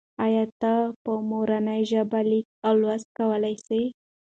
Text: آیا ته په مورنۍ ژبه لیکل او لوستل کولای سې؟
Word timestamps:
آیا 0.25 0.43
ته 0.61 0.73
په 1.03 1.11
مورنۍ 1.29 1.81
ژبه 1.91 2.19
لیکل 2.31 2.53
او 2.67 2.73
لوستل 2.81 3.11
کولای 3.19 3.55
سې؟ 3.65 3.81